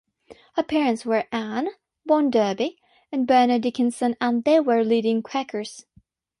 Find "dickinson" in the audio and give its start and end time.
3.61-4.15